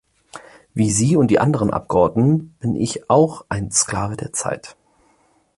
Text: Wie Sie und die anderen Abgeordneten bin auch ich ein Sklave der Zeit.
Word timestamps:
Wie 0.73 0.89
Sie 0.89 1.15
und 1.15 1.27
die 1.27 1.37
anderen 1.37 1.69
Abgeordneten 1.69 2.55
bin 2.59 2.71
auch 3.07 3.41
ich 3.41 3.45
ein 3.51 3.69
Sklave 3.69 4.17
der 4.17 4.33
Zeit. 4.33 4.75